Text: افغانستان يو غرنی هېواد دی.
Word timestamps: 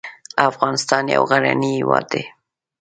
افغانستان 0.49 1.03
يو 1.15 1.23
غرنی 1.31 1.71
هېواد 1.79 2.05
دی. 2.13 2.23